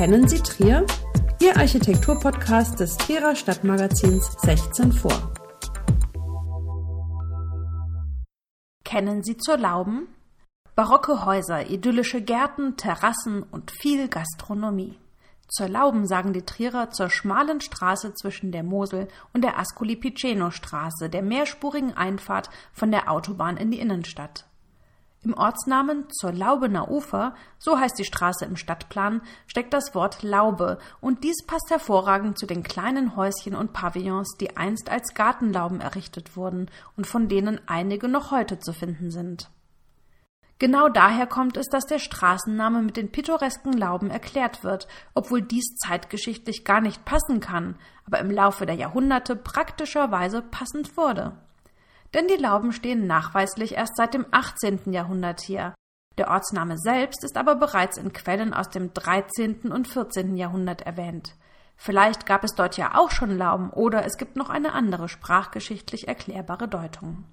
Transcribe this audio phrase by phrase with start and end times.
[0.00, 0.86] Kennen Sie Trier?
[1.42, 5.34] Ihr Architekturpodcast des Trierer Stadtmagazins 16 vor.
[8.82, 10.08] Kennen Sie zur Lauben?
[10.74, 14.98] Barocke Häuser, idyllische Gärten, Terrassen und viel Gastronomie.
[15.48, 21.20] Zur Lauben sagen die Trierer zur schmalen Straße zwischen der Mosel und der Ascoli-Piceno-Straße, der
[21.20, 24.46] mehrspurigen Einfahrt von der Autobahn in die Innenstadt.
[25.22, 30.78] Im Ortsnamen zur Laubener Ufer, so heißt die Straße im Stadtplan, steckt das Wort Laube,
[31.02, 36.36] und dies passt hervorragend zu den kleinen Häuschen und Pavillons, die einst als Gartenlauben errichtet
[36.36, 39.50] wurden und von denen einige noch heute zu finden sind.
[40.58, 45.74] Genau daher kommt es, dass der Straßenname mit den pittoresken Lauben erklärt wird, obwohl dies
[45.86, 51.36] zeitgeschichtlich gar nicht passen kann, aber im Laufe der Jahrhunderte praktischerweise passend wurde
[52.14, 54.92] denn die Lauben stehen nachweislich erst seit dem 18.
[54.92, 55.74] Jahrhundert hier.
[56.18, 59.72] Der Ortsname selbst ist aber bereits in Quellen aus dem 13.
[59.72, 60.36] und 14.
[60.36, 61.34] Jahrhundert erwähnt.
[61.76, 66.08] Vielleicht gab es dort ja auch schon Lauben oder es gibt noch eine andere sprachgeschichtlich
[66.08, 67.24] erklärbare Deutung.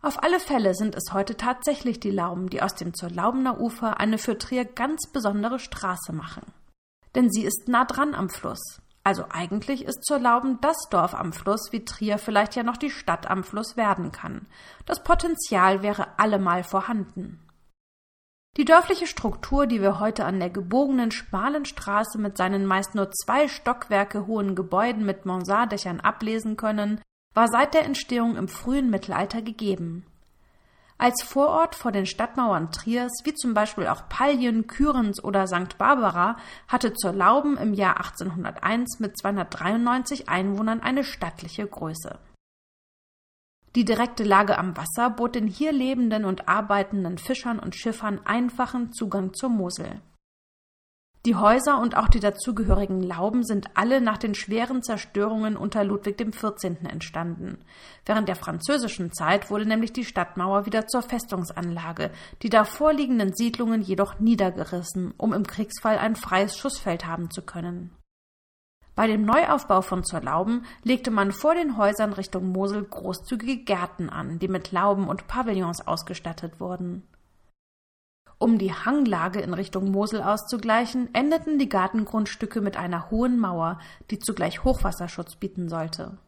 [0.00, 3.98] Auf alle Fälle sind es heute tatsächlich die Lauben, die aus dem zur Laubener Ufer
[3.98, 6.42] eine für Trier ganz besondere Straße machen.
[7.14, 8.80] Denn sie ist nah dran am Fluss.
[9.08, 12.90] Also eigentlich ist zur Lauben das Dorf am Fluss, wie Trier vielleicht ja noch die
[12.90, 14.46] Stadt am Fluss werden kann.
[14.84, 17.40] Das Potenzial wäre allemal vorhanden.
[18.58, 23.10] Die dörfliche Struktur, die wir heute an der gebogenen, schmalen Straße mit seinen meist nur
[23.10, 27.00] zwei Stockwerke hohen Gebäuden mit Mansarddächern ablesen können,
[27.32, 30.04] war seit der Entstehung im frühen Mittelalter gegeben.
[31.00, 35.78] Als Vorort vor den Stadtmauern Triers, wie zum Beispiel auch Pallien, Kürens oder St.
[35.78, 42.18] Barbara, hatte zur Lauben im Jahr 1801 mit 293 Einwohnern eine stattliche Größe.
[43.76, 48.92] Die direkte Lage am Wasser bot den hier lebenden und arbeitenden Fischern und Schiffern einfachen
[48.92, 50.00] Zugang zur Mosel.
[51.26, 56.16] Die Häuser und auch die dazugehörigen Lauben sind alle nach den schweren Zerstörungen unter Ludwig
[56.16, 56.84] XIV.
[56.84, 57.58] entstanden.
[58.06, 62.12] Während der französischen Zeit wurde nämlich die Stadtmauer wieder zur Festungsanlage,
[62.42, 67.90] die davor liegenden Siedlungen jedoch niedergerissen, um im Kriegsfall ein freies Schussfeld haben zu können.
[68.94, 74.38] Bei dem Neuaufbau von Zurlauben legte man vor den Häusern Richtung Mosel großzügige Gärten an,
[74.38, 77.04] die mit Lauben und Pavillons ausgestattet wurden.
[78.40, 83.80] Um die Hanglage in Richtung Mosel auszugleichen, endeten die Gartengrundstücke mit einer hohen Mauer,
[84.12, 86.18] die zugleich Hochwasserschutz bieten sollte.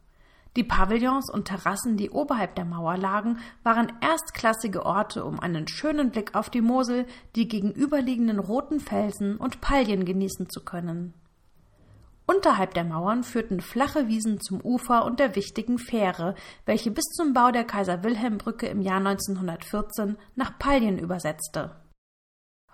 [0.57, 6.11] Die Pavillons und Terrassen, die oberhalb der Mauer lagen, waren erstklassige Orte, um einen schönen
[6.11, 7.05] Blick auf die Mosel,
[7.37, 11.13] die gegenüberliegenden roten Felsen und Pallien genießen zu können.
[12.25, 16.35] Unterhalb der Mauern führten flache Wiesen zum Ufer und der wichtigen Fähre,
[16.65, 21.80] welche bis zum Bau der Kaiser-Wilhelm-Brücke im Jahr 1914 nach Pallien übersetzte.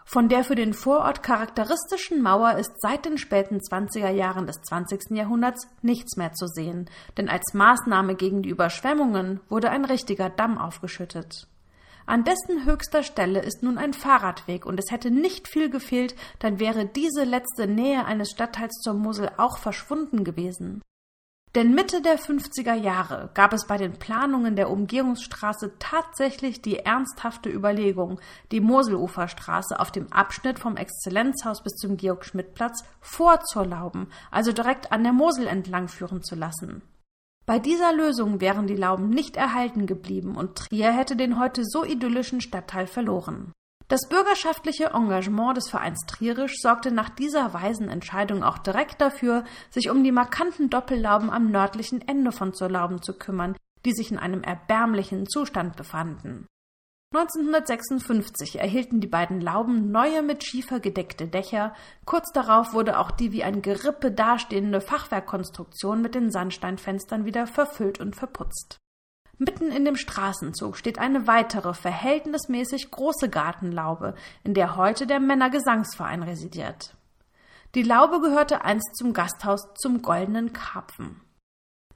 [0.09, 5.11] Von der für den Vorort charakteristischen Mauer ist seit den späten 20er Jahren des 20.
[5.17, 10.57] Jahrhunderts nichts mehr zu sehen, denn als Maßnahme gegen die Überschwemmungen wurde ein richtiger Damm
[10.57, 11.49] aufgeschüttet.
[12.05, 16.57] An dessen höchster Stelle ist nun ein Fahrradweg, und es hätte nicht viel gefehlt, dann
[16.57, 20.81] wäre diese letzte Nähe eines Stadtteils zur Mosel auch verschwunden gewesen.
[21.57, 27.49] Denn Mitte der 50er Jahre gab es bei den Planungen der Umgehungsstraße tatsächlich die ernsthafte
[27.49, 28.19] Überlegung,
[28.51, 35.13] die Moseluferstraße auf dem Abschnitt vom Exzellenzhaus bis zum Georg-Schmidt-Platz vorzulauben, also direkt an der
[35.13, 36.83] Mosel entlang führen zu lassen.
[37.47, 41.83] Bei dieser Lösung wären die Lauben nicht erhalten geblieben und Trier hätte den heute so
[41.83, 43.51] idyllischen Stadtteil verloren.
[43.89, 49.89] Das bürgerschaftliche Engagement des Vereins Trierisch sorgte nach dieser weisen Entscheidung auch direkt dafür, sich
[49.89, 53.55] um die markanten Doppellauben am nördlichen Ende von Zurlauben zu kümmern,
[53.85, 56.47] die sich in einem erbärmlichen Zustand befanden.
[57.15, 61.73] 1956 erhielten die beiden Lauben neue mit Schiefer gedeckte Dächer,
[62.03, 68.01] kurz darauf wurde auch die wie ein Gerippe dastehende Fachwerkkonstruktion mit den Sandsteinfenstern wieder verfüllt
[68.01, 68.79] und verputzt.
[69.39, 76.23] Mitten in dem Straßenzug steht eine weitere, verhältnismäßig große Gartenlaube, in der heute der Männergesangsverein
[76.23, 76.95] residiert.
[77.75, 81.21] Die Laube gehörte einst zum Gasthaus zum Goldenen Karpfen.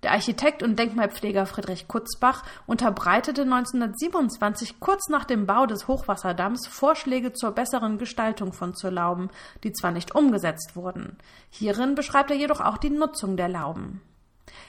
[0.04, 7.34] Der Architekt und Denkmalpfleger Friedrich Kutzbach unterbreitete 1927 kurz nach dem Bau des Hochwasserdamms Vorschläge
[7.34, 9.30] zur besseren Gestaltung von zur Lauben,
[9.64, 11.18] die zwar nicht umgesetzt wurden.
[11.50, 14.02] Hierin beschreibt er jedoch auch die Nutzung der Lauben.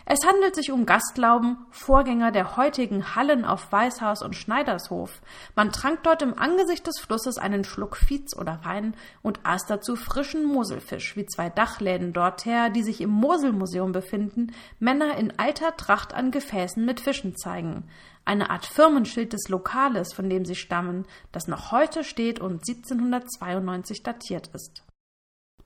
[0.05, 5.23] Es handelt sich um Gastlauben, Vorgänger der heutigen Hallen auf Weißhaus und Schneidershof.
[5.55, 9.95] Man trank dort im Angesicht des Flusses einen Schluck Viez oder Wein und aß dazu
[9.95, 16.15] frischen Moselfisch, wie zwei Dachläden dorther, die sich im Moselmuseum befinden, Männer in alter Tracht
[16.15, 17.85] an Gefäßen mit Fischen zeigen.
[18.25, 24.03] Eine Art Firmenschild des Lokales, von dem sie stammen, das noch heute steht und 1792
[24.03, 24.85] datiert ist.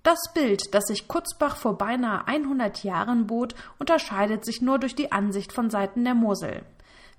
[0.06, 5.10] Das Bild, das sich Kutzbach vor beinahe 100 Jahren bot, unterscheidet sich nur durch die
[5.10, 6.64] Ansicht von Seiten der Mosel.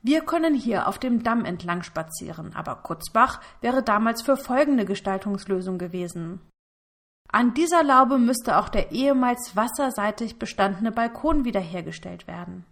[0.03, 5.77] Wir können hier auf dem Damm entlang spazieren, aber Kutzbach wäre damals für folgende Gestaltungslösung
[5.77, 6.39] gewesen.
[7.29, 12.65] An dieser Laube müsste auch der ehemals wasserseitig bestandene Balkon wiederhergestellt werden.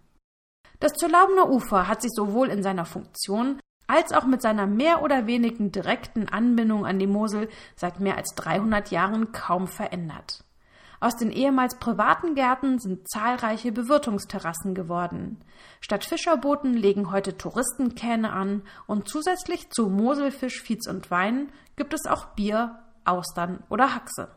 [0.80, 5.26] Das Zerlaubener Ufer hat sich sowohl in seiner Funktion als auch mit seiner mehr oder
[5.26, 10.44] weniger direkten Anbindung an die Mosel seit mehr als 300 Jahren kaum verändert.
[10.98, 15.38] Aus den ehemals privaten Gärten sind zahlreiche Bewirtungsterrassen geworden.
[15.80, 22.06] Statt Fischerbooten legen heute Touristenkähne an und zusätzlich zu Moselfisch, Fietz und Wein gibt es
[22.06, 24.36] auch Bier, Austern oder Haxe.